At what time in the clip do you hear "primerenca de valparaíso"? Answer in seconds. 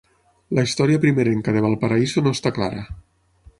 1.03-2.25